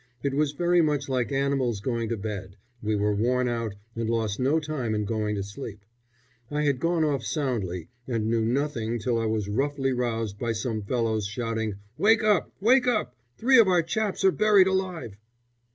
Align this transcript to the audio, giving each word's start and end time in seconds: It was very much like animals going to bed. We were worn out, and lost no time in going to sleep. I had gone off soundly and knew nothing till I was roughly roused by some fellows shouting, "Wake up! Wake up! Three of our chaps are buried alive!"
It 0.23 0.33
was 0.33 0.53
very 0.53 0.81
much 0.81 1.09
like 1.09 1.31
animals 1.31 1.79
going 1.79 2.09
to 2.09 2.17
bed. 2.17 2.55
We 2.81 2.95
were 2.95 3.13
worn 3.13 3.47
out, 3.47 3.75
and 3.95 4.09
lost 4.09 4.39
no 4.39 4.59
time 4.59 4.95
in 4.95 5.05
going 5.05 5.35
to 5.35 5.43
sleep. 5.43 5.85
I 6.49 6.63
had 6.63 6.79
gone 6.79 7.03
off 7.03 7.23
soundly 7.23 7.87
and 8.07 8.27
knew 8.27 8.43
nothing 8.43 8.97
till 8.97 9.19
I 9.19 9.27
was 9.27 9.47
roughly 9.47 9.93
roused 9.93 10.39
by 10.39 10.53
some 10.53 10.81
fellows 10.81 11.27
shouting, 11.27 11.75
"Wake 11.99 12.23
up! 12.23 12.51
Wake 12.59 12.87
up! 12.87 13.15
Three 13.37 13.59
of 13.59 13.67
our 13.67 13.83
chaps 13.83 14.25
are 14.25 14.31
buried 14.31 14.65
alive!" 14.65 15.17